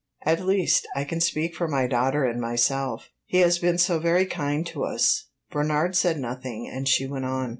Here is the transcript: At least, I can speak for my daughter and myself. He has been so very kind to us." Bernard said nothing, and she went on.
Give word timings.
At 0.25 0.43
least, 0.43 0.87
I 0.95 1.03
can 1.03 1.21
speak 1.21 1.53
for 1.53 1.67
my 1.67 1.85
daughter 1.85 2.23
and 2.25 2.41
myself. 2.41 3.11
He 3.27 3.37
has 3.41 3.59
been 3.59 3.77
so 3.77 3.99
very 3.99 4.25
kind 4.25 4.65
to 4.65 4.83
us." 4.83 5.27
Bernard 5.51 5.95
said 5.95 6.17
nothing, 6.19 6.67
and 6.67 6.87
she 6.87 7.05
went 7.05 7.25
on. 7.25 7.49